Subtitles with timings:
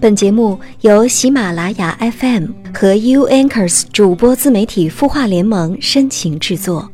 [0.00, 6.90] 本节目由喜马拉雅 FM 和 U Anchors 主播自媒体孵化联盟深情制作。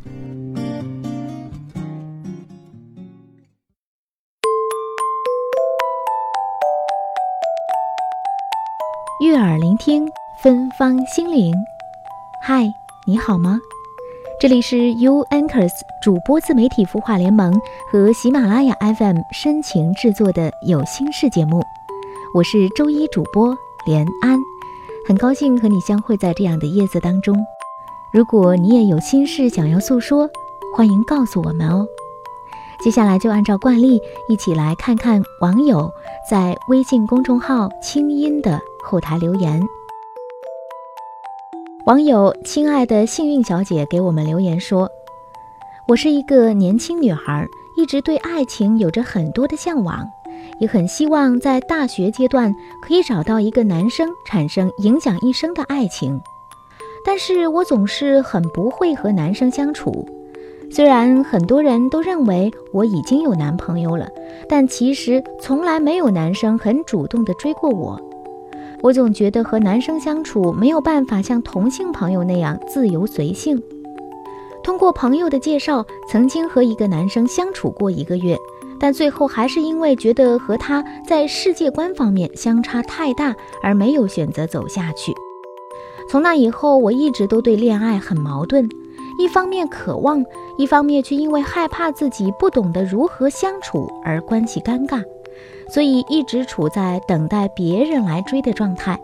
[9.21, 10.09] 悦耳聆听，
[10.43, 11.55] 芬芳心灵。
[12.43, 12.69] 嗨，
[13.07, 13.61] 你好吗？
[14.41, 15.71] 这里是 U Anchors
[16.03, 17.55] 主播自媒体孵化联盟
[17.93, 21.63] 和喜马拉雅 FM 深情制作的有心事节目。
[22.37, 24.39] 我是周一主播连安，
[25.09, 27.35] 很高兴和你相会在这样的夜色当中。
[28.13, 30.29] 如果你也有心事想要诉说，
[30.75, 31.87] 欢迎告诉我们哦。
[32.85, 35.91] 接下来就按照惯例，一起来看看网友
[36.31, 39.67] 在微信公众号“清音”的后台留言。
[41.87, 44.91] 网友“亲爱的幸运小姐”给我们留言说
[45.89, 50.07] ：“我是一个年轻女孩，一直对爱情有着很多的向往。”
[50.59, 56.21] 也很希望在大学阶段可以找到一个男生，产生影响一生的爱情。
[57.05, 60.09] 但是我总是很不会和男生相处。
[60.69, 64.09] 虽然很多人都认为我已经有男朋友了，
[64.49, 68.01] 但其实从来没有男生很主动的追过我。
[68.83, 73.63] 我总觉得和男生相处没有办法像同性朋友那样自由随性。
[74.65, 78.37] 通过朋友的介绍，曾经和一个男生相处过一个月。
[78.79, 85.13] 但最后还是因为觉得和他在世界观方面相差太大，而没有选择走下去。
[86.09, 88.69] 从那以后，我一直都对恋爱很矛盾，
[89.19, 90.25] 一方面渴望，
[90.57, 95.03] 一方面却因为害怕自己不懂得如何相处而关系尴尬，
[95.69, 99.01] 所以一直处在等待别人来追的状态。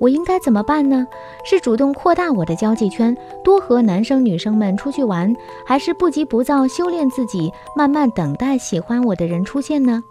[0.00, 1.06] 我应该怎么办呢？
[1.44, 5.32] 是主动扩大我的交际圈，多和男生女生们出去玩，
[5.66, 10.02] 还是不急不躁修炼自己，慢慢等待喜欢我的人出现呢？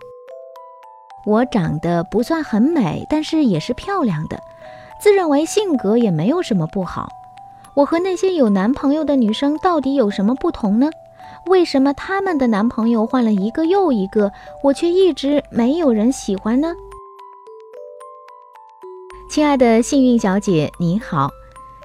[1.25, 4.39] 我长得不算很美，但是也是漂亮的，
[5.01, 7.09] 自认为性格也没有什么不好。
[7.73, 10.91] 我和那些有男朋友的女生到底有什么不同呢？
[11.47, 14.31] 为什么他们的男朋友换了一个又一个，
[14.63, 16.73] 我却一直没有人喜欢呢？
[19.29, 21.29] 亲爱的幸运小姐，你好。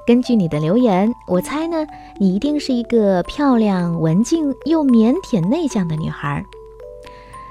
[0.07, 1.87] 根据你的留言，我猜呢，
[2.19, 6.43] 你一定是一个漂亮、文静又腼腆、内向的女孩。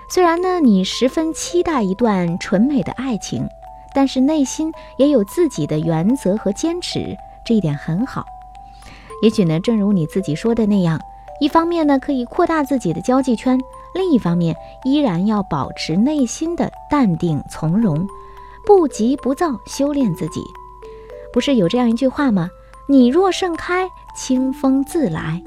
[0.10, 3.48] 虽然呢，你十分期待一段纯美的爱情，
[3.94, 7.16] 但是内心也有自己的原则和坚持，
[7.46, 8.26] 这一点很好。
[9.22, 11.00] 也许呢，正如你自己说的那样，
[11.40, 13.60] 一方面呢，可以扩大自己的交际圈，
[13.94, 14.56] 另一方面
[14.86, 18.08] 依然要保持内心的淡定从容。
[18.66, 20.42] 不急不躁，修炼自己，
[21.32, 22.50] 不是有这样一句话吗？
[22.88, 25.42] 你若盛开，清风自来。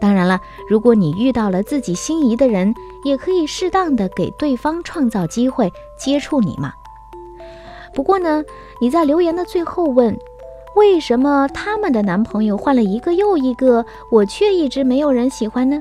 [0.00, 6.72] 当然了，如果你遇到了自己心仪的人，也可以适当的给对方创造机会接触你嘛。
[7.94, 8.44] 不过呢，
[8.80, 10.16] 你在留言的最后问，
[10.74, 15.80] 为什么他们的男朋友换了一个又一个，我却一直没有人喜欢呢？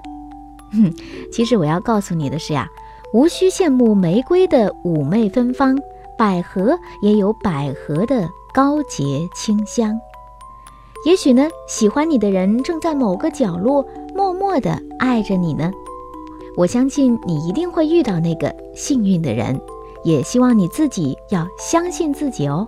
[0.71, 0.93] 哼，
[1.31, 2.67] 其实我要告诉你的是呀，
[3.13, 5.77] 无需羡慕玫瑰的妩媚芬芳。
[6.17, 9.99] 百合也有百合的高洁清香，
[11.05, 15.71] 也许呢，喜欢你的人正在某个角落默默的爱着你呢。
[16.55, 19.59] 我相信你一定会遇到那个幸运的人，
[20.03, 22.65] 也希望你自己要相信自己哦。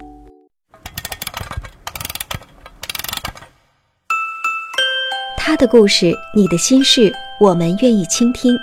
[5.38, 8.54] 他的故事，你的心事，我们愿意倾听。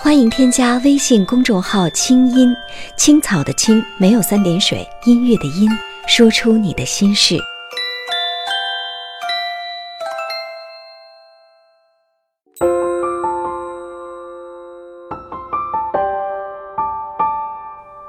[0.00, 2.54] 欢迎添加微信公众号“清音
[2.96, 5.68] 青草”的青没有三点水，音乐的音，
[6.06, 7.36] 说出你的心事。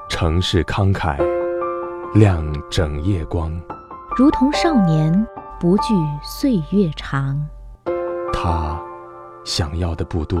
[0.08, 1.18] 城市慷慨，
[2.14, 3.52] 亮整夜光，
[4.16, 5.26] 如同少年
[5.58, 7.36] 不惧岁月长。
[8.32, 8.80] 他
[9.44, 10.40] 想要的不多。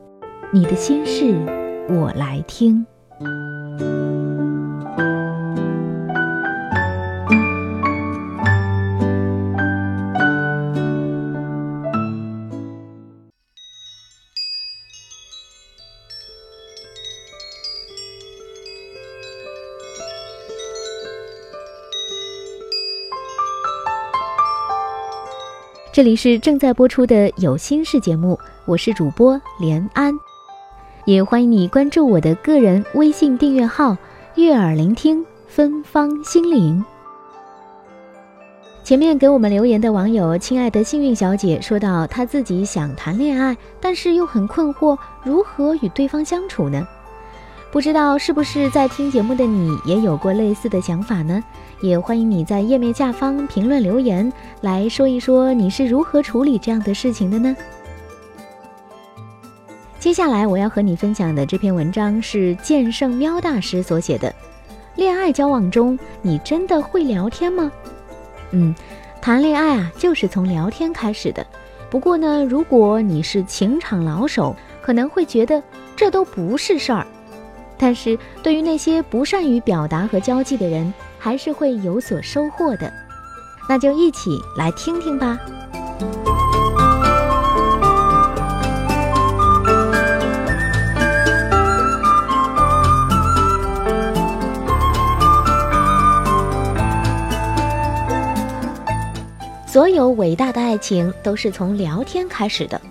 [0.53, 1.33] 你的心事
[1.87, 2.85] 我来听。
[25.93, 30.13] 这里是正在播出的有心事节目，我是主播连安。
[31.05, 33.97] 也欢迎你关注我的个人微信订阅号
[34.35, 36.83] “悦耳聆听芬芳心灵”。
[38.83, 46.87] 前面给我们留言的网友，亲爱的幸运小姐说到，她自己想谈恋爱，但是又很困惑，如何与对方相处呢？
[47.71, 51.43] 不知道是不是在听节目的你也有过类似的想法呢？
[51.81, 54.31] 也欢迎你在页面下方评论留言，
[54.61, 57.55] 来说一说你是如何处理这样的事情的呢？
[60.01, 64.29] 接下来我要和你分享的这篇文章是剑圣喵大师所写的，
[64.95, 67.71] 《恋爱交往中，你真的会聊天吗？》
[68.49, 68.73] 嗯，
[69.21, 71.45] 谈恋爱啊，就是从聊天开始的。
[71.91, 75.61] 不过呢，如果你是情场老手，可能会觉得
[75.95, 77.05] 这都不是事儿。
[77.77, 82.91] 但是对于那些不善于表达和交际的人，还是会有所收获的。
[83.69, 85.37] 那就一起来听听吧。
[99.71, 102.81] 所有伟大的爱情都是从聊天开始的，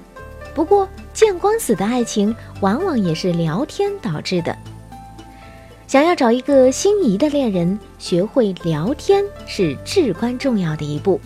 [0.54, 4.56] 不过见光死的爱情往往也是聊天导致的。
[5.86, 11.20] 想要找一个心仪的恋人，学会聊天是至关重要的一步。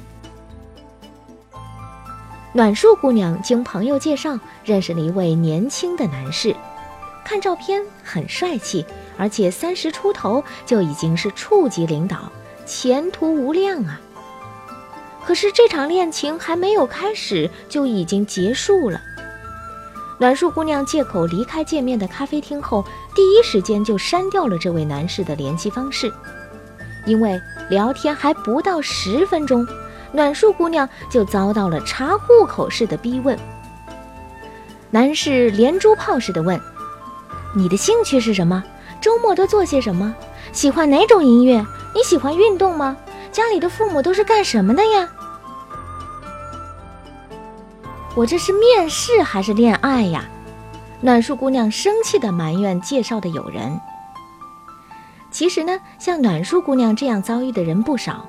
[2.52, 6.52] 暖树姑娘经朋友介绍认识了一位年轻的男士，
[7.24, 8.84] 看照片很帅气，
[9.16, 12.28] 而且三十出头就已经是处级领导，
[12.66, 14.00] 前途无量啊。
[15.26, 19.00] 可是这场恋情还没有开始就已经结束了。
[20.18, 22.84] 暖树姑娘借口离开见面的咖啡厅后，
[23.14, 26.12] 第一时间就删掉了这位男士的联系方式，
[27.04, 29.66] 因为聊天还不到十分钟，
[30.12, 33.36] 暖树姑娘就遭到了查户口式的逼问。
[34.90, 36.60] 男士连珠炮似的问
[37.56, 38.62] ：“你的兴趣是什么？
[39.00, 40.14] 周末都做些什么？
[40.52, 41.66] 喜欢哪种音乐？
[41.92, 42.96] 你喜欢运动吗？
[43.34, 45.06] 家里的父母都是干什么的呀？”
[48.16, 50.24] 我这是面试还是恋爱呀？
[51.00, 53.78] 暖树姑娘生气地埋怨介绍的友人。
[55.32, 58.24] 其实呢，像暖树姑娘这样遭遇的人不少，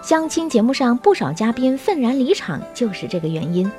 [0.00, 3.70] 相亲节目上不少嘉宾愤然离场就是这个原因。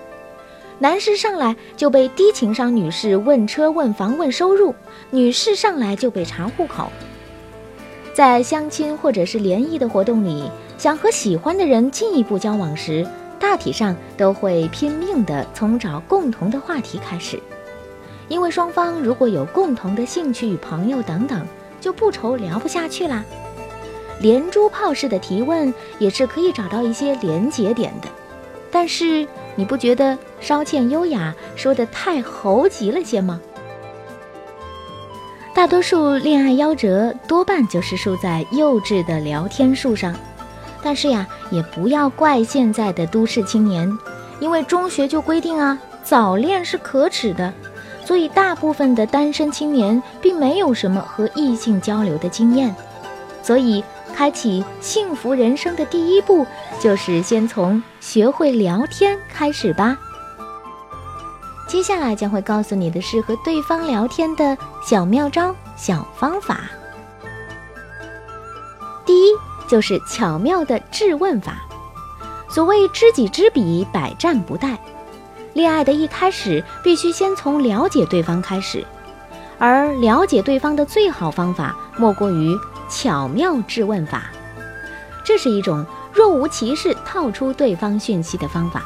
[0.80, 4.76] 男士上来就被低情商女士问车问房问收入，
[5.10, 6.92] 女士上来就被查户口。
[8.18, 13.08] 在相亲或者是联谊的活动里，想和喜欢的人进一步交往时。
[13.40, 17.40] 大体上都会拼命地从找共同的话题开始，
[18.28, 21.46] 因为双方如果有共同的兴趣与朋友等等，
[21.80, 23.24] 就不愁聊不下去啦。
[24.20, 28.08] 连珠炮式的提问也是可以找到一些连结点的，
[28.72, 33.40] 但是你不觉得稍欠优雅，说的太猴急了些吗？
[35.58, 40.16] 大多数恋爱夭折多半就是输在幼稚的聊天术上。
[40.84, 43.92] 但是呀，也不要怪现在的都市青年，
[44.40, 47.52] 因为中学就规定啊，早恋是可耻的，
[48.06, 52.76] 所以大部分的单身青年并没有什么和异性交流的经验。
[53.42, 53.84] 所以，
[54.14, 56.46] 开启幸福人生的第一步，
[56.80, 59.98] 就是先从学会聊天开始吧。
[61.68, 66.62] 接下来将会告诉你的是和对方聊天的小妙招、小方法。
[69.06, 69.32] 第一。
[69.70, 71.58] 就是巧妙的质问法。
[72.50, 74.78] 所谓知己知彼，百战不殆。
[75.52, 78.88] 恋爱的一开始，必须先从了解对方开始，
[79.60, 82.58] 而了解对方的最好方法，莫过于
[82.88, 84.32] 巧妙质问法。
[85.26, 88.82] 这是一种若无其事套出对方讯息的方法。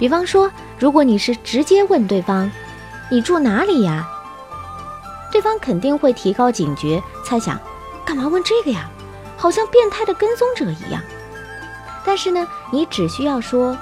[0.00, 2.50] 比方说，如果你是直接问对方
[3.12, 4.08] ：“你住哪里呀？”
[5.30, 7.60] 对方肯定会提高警觉，猜想
[8.04, 8.90] ：“干嘛问这个呀？”
[9.36, 11.02] 好像变态的跟踪者一样，
[12.04, 13.76] 但是呢，你只需要说：“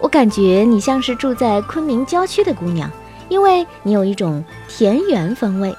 [0.00, 2.90] 我感觉你像是住在昆明郊区的姑娘，
[3.28, 5.76] 因为你有一种田园风味。”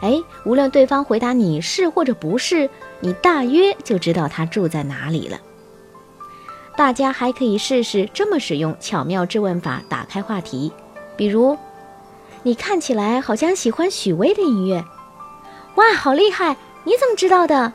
[0.00, 5.38] 哎，无论对方回答你是或者不是，你大约就知道他住在哪里了。
[6.78, 10.72] 大家还可以试试这么使用巧妙质问法打开话题，
[11.16, 11.58] 比如
[12.44, 14.84] ：“你看起来好像喜欢许巍的音乐，
[15.74, 16.56] 哇，好厉害！”
[16.86, 17.72] 你怎么知道的？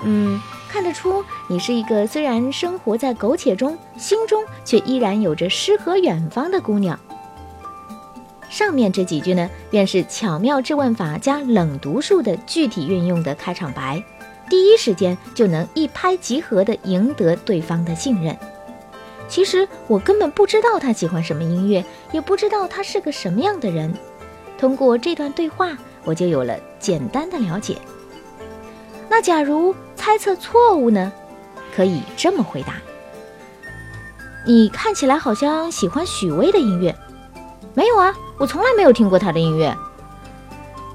[0.00, 6.98] 嗯，看得出你是一个虽然生活在苟且中，心中却依然有着诗和远方的姑娘。
[8.50, 14.02] 上面这几句呢，便是巧妙质问法加冷读术的具体运用的开场白，
[14.48, 18.36] 第一时间就能一拍即合地赢得对方的信任。
[19.28, 23.92] 其实我根本不知道他喜欢什么音乐，也不知道他是个什么样的人。
[24.58, 27.76] 通过这段对话，我就有了简单的了解。
[29.08, 31.12] 那假如猜测错误呢？
[31.76, 32.74] 可以这么回答：
[34.46, 36.94] 你看起来好像喜欢许巍的音乐。
[37.74, 39.76] 没有啊，我从来没有听过他的音乐。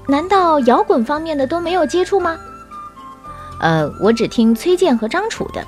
[0.08, 2.38] 难道摇滚方面的都没有接触吗？
[3.60, 5.64] 呃，我只听崔健和张楚的。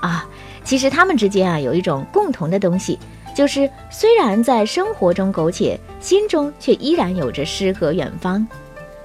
[0.00, 0.26] 啊，
[0.64, 2.98] 其实他们之间啊有一种共同的东西，
[3.34, 8.46] 就是虽然在生活中苟且，心中却依然有着诗和远方。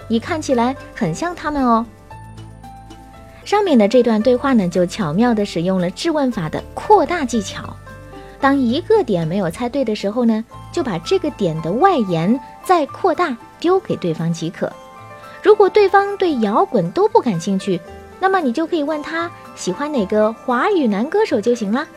[0.08, 1.86] 你看起来很像他们哦。
[3.46, 7.76] 上面的这段对话呢，就巧妙地使用了质问法的扩大技巧。
[8.40, 14.72] 当一个点没有猜对的时候呢，就把这个点的外延再扩大，丢给对方即可。
[15.48, 17.80] 如果对方对摇滚都不感兴趣，
[18.20, 21.88] 那么你就可以问他喜欢哪个华语男歌手就行了。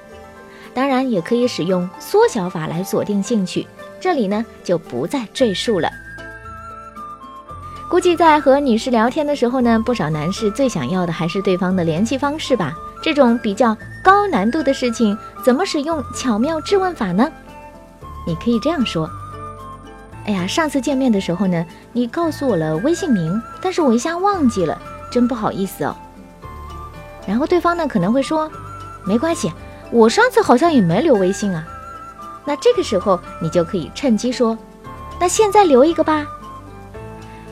[0.73, 3.67] 当然，也可以使用缩小法来锁定兴趣，
[4.01, 5.91] 这里呢就不再赘述了。
[7.91, 12.73] 估计在和女士聊天的时候呢，不少男士最想要的还是对方的联系方式吧。
[13.03, 17.29] 这种比较高难度的事情，怎么使用巧妙质问法呢？
[18.29, 19.11] 你可以这样说
[20.27, 25.97] ：“哎呀，上次见面的时候呢，你告诉我了微信名，但是我一下忘记了，真不好意思哦。”
[27.27, 28.51] 然后对方呢可能会说
[29.05, 29.53] ：“没关系，
[29.91, 31.67] 我上次好像也没留微信啊。”
[32.45, 34.57] 那这个时候你就可以趁机说
[35.21, 36.27] ：“那现在留一个吧。”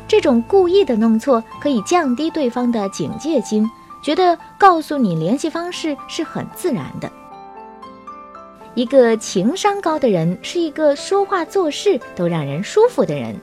[0.09, 3.69] 这种故意的弄错可以降低对方的警戒心。
[4.01, 7.11] 觉得告诉你联系方式是很自然的。
[8.79, 13.35] 一个情商高的人是一个说话做事都让人舒服的人。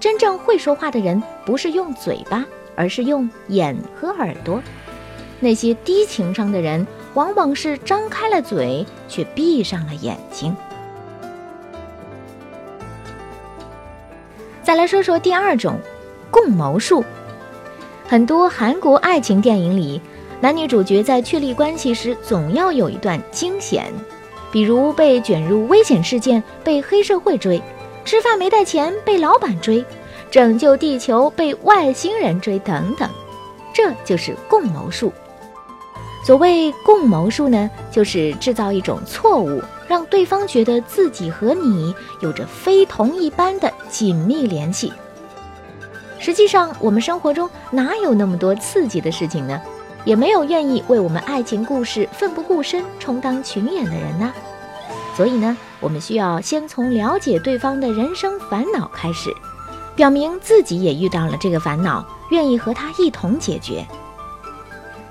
[0.00, 4.62] 真正会说话的人不是用嘴巴，而是用眼和耳朵。
[5.38, 10.56] 那些低情商的人往往是张开了嘴，却闭上了眼睛。
[14.62, 15.78] 再来说说第二种，
[16.30, 17.04] 共谋术。
[18.08, 20.00] 很多韩国爱情电影里，
[20.40, 23.92] 男女主角在确立关系时，总要有一段惊险，
[24.52, 27.62] 比如被卷入危险事件被黑社会追，
[28.04, 29.84] 吃饭没带钱被老板追，
[30.30, 33.08] 拯救地球被外星人追等等。
[33.72, 35.12] 这就是共谋术。
[36.26, 44.92] 所谓共谋术呢，就是制造一种错误，让对方觉得自己和你有着非同一般的紧密联系。
[46.18, 49.58] 实际上，我们生活中哪有那么多刺激的事情呢？
[50.04, 54.32] 也没有愿意为我们爱情故事奋不顾身、充当群演的人呢。
[55.16, 59.34] 所以呢，我们需要先从了解对方的人生烦恼开始，
[59.94, 63.86] 表明自己也遇到了这个烦恼，愿意和他一同解决。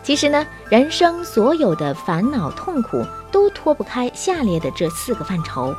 [0.02, 5.76] 其实呢，人生所有的烦恼痛苦都脱不开下列的这四个范畴：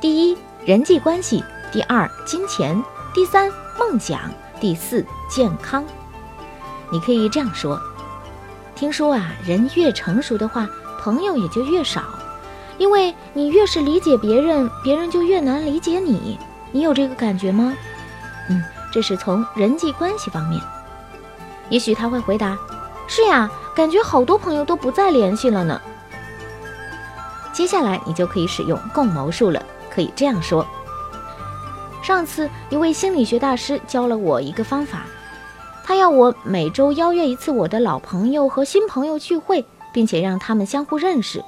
[0.00, 2.82] 第一，人际关系；第二，金钱。
[3.14, 4.18] 第三，梦想；
[4.58, 5.84] 第四，健康。
[6.92, 7.80] 你可以这样说：
[8.74, 10.68] 听说啊，人越成熟的话，
[11.00, 12.02] 朋友也就越少，
[12.76, 16.38] 因为你越是理解别人，别人就越难理解你。
[16.70, 17.74] 你有这个感觉吗？
[18.50, 20.60] 嗯，这是从人际关系方面。
[21.70, 22.58] 也许他会回答：
[23.08, 25.80] 是呀，感觉好多朋友都不再联系了呢。
[27.54, 30.66] 接下来你就可以使用共谋术了，可以这样说。
[32.02, 35.06] 上次一位心理学大师教了我一个方法，
[35.84, 41.42] 他要我每周邀约一次我的老朋友和新朋友聚会，并且让他们相互认识。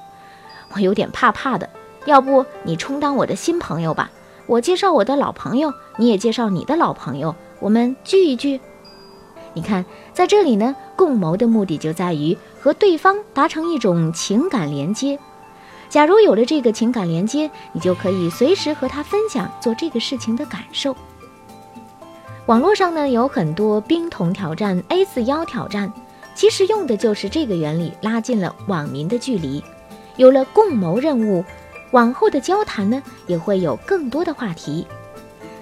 [0.75, 1.71] 我有点怕怕的，
[2.05, 4.11] 要不你充当我的新朋友吧？
[4.47, 8.61] 我介绍我的老朋友，你也介绍你的老朋友，我们聚一聚。
[9.55, 15.19] 你看，在这里呢，共谋的目的就在于和对方达成一种情感连接。
[15.89, 20.97] 假如有了这个情感连接，你就可以随时和他分享做这个事情的感受。
[22.47, 25.91] 网络上呢有很多冰桶挑战、A 四腰挑战，
[26.35, 29.65] 其实用的就是这个原理，拉近了网民的距离。
[30.17, 31.43] 有了共谋任务，
[31.93, 34.87] 往后的交谈呢也会有更多的话题。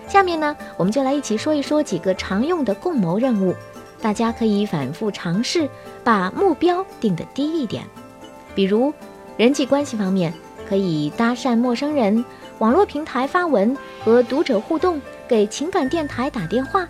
[0.08, 3.54] 下面呢，我们就来一起说一说几个常用的共谋任务，
[4.00, 5.68] 大家可以反复尝试，
[6.02, 7.84] 把目标定得低一点，
[8.54, 8.92] 比如。
[9.38, 10.32] 人际关系方面，
[10.68, 12.22] 可以搭讪陌生人、
[12.58, 13.74] 网络平台发文、
[14.04, 15.00] 和读者互动、
[15.32, 16.86] 给情感电台打电话。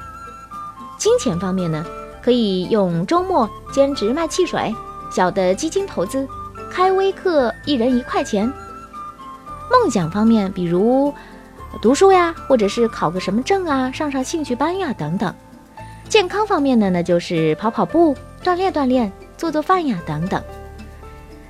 [0.98, 1.86] 金钱方面呢，
[2.20, 4.74] 可以用周末兼职卖汽水、
[5.14, 6.26] 小的基金投资、
[6.68, 8.52] 开微课一人一块钱。
[9.70, 11.14] 梦想方面，比如
[11.80, 15.32] 读书呀，或者是考个什么证啊，上上兴趣班呀等等。
[16.08, 20.42] 健康方面呢，那就是跑跑步、锻炼锻炼、做做饭呀等等。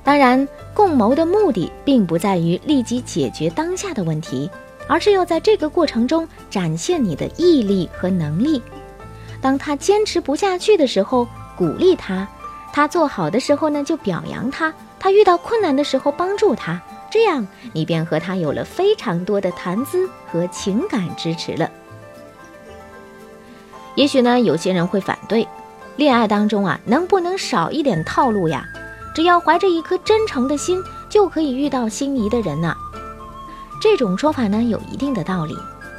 [0.05, 4.51] 当然，共谋的目的并不在于立即解决当下的问题，
[4.89, 8.63] 而是要在这个过程中展现你的毅力和能力。
[9.41, 12.27] 当他坚持不下去的时候，鼓励他；
[12.73, 16.81] 他做好的时候呢，就表扬他；他遇到困难的时候，帮助他。
[17.11, 21.71] 这样，你便和他有了非常多的谈资和情感支持了。
[23.95, 25.47] 也许呢，有些人会反对，
[25.97, 28.65] 恋爱当中啊，能不能少一点套路呀？
[29.15, 32.75] 只要怀着一颗真诚的心，就可以遇到心仪的人呢。
[33.83, 35.59] 这种说法呢，有一定的道理。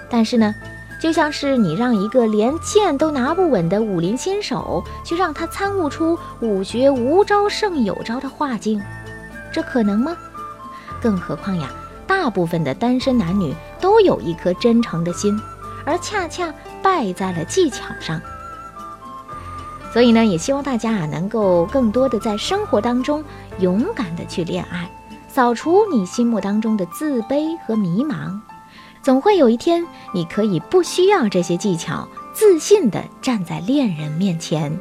[0.10, 0.56] 但是呢，
[1.02, 8.82] 就像是你让一个连剑都拿不稳的武林新手，去让他参悟出武学无招胜有招的化境，
[9.52, 10.16] 这可能吗？
[11.02, 11.70] 更何况呀，
[12.08, 15.38] 大部分的单身男女都有一颗真诚的心，
[15.84, 18.22] 而恰恰败在了技巧上。
[19.92, 23.22] 所以呢，也希望大家啊，能够更多的在生活当中
[23.60, 24.90] 勇敢的去恋爱，
[25.34, 28.40] 扫除你心目当中的自卑和迷茫。
[29.02, 34.72] 总会有一天，你可以不需要这些技巧，自信的站在恋人面前。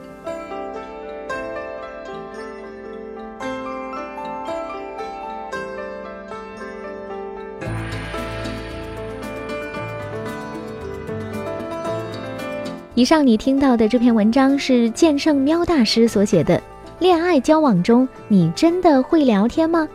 [12.94, 16.62] 以上你听到的这篇文章是剑圣喵大师所写的。
[16.98, 19.88] 恋爱交往中，你真的会聊天吗？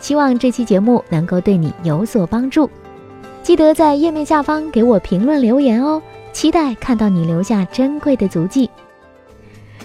[0.00, 2.68] 希望这期节目能够对你有所帮助。
[3.42, 6.02] 记得在页面下方给我评论留言哦，
[6.32, 8.68] 期待看到你留下珍贵的足迹。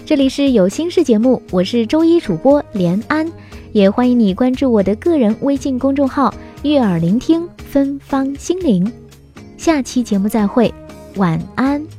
[0.04, 3.30] 这里是有心事节目，我是周一主播连安，
[3.72, 6.32] 也欢迎你关注我的个人微信公众号
[6.62, 8.90] “悦耳聆听芬芳心灵”。
[9.58, 10.72] 下期节目再会，
[11.16, 11.95] 晚安。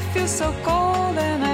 [0.00, 1.49] I feel so cold and I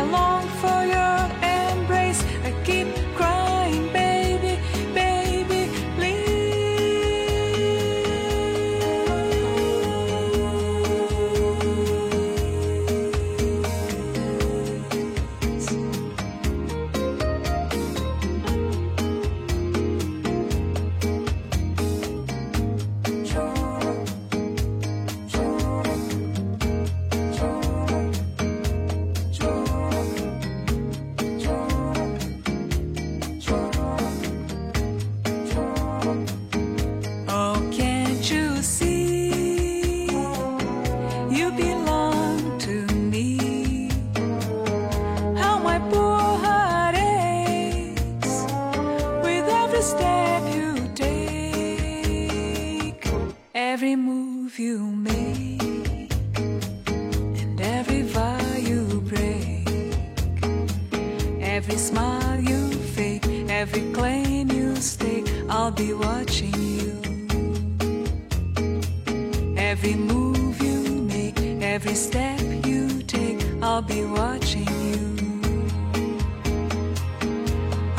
[71.77, 75.03] every step you take, I'll be watching you.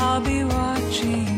[0.00, 1.37] I'll be watching